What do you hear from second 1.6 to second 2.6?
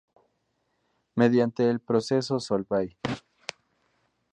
el proceso